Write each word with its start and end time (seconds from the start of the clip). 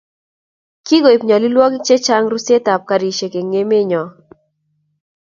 kigoib 0.85 1.21
nyalilwogik 1.27 1.83
chechang 1.87 2.25
rusetab 2.31 2.81
karishek 2.89 3.33
eng 3.41 3.53
emenyo 3.61 4.03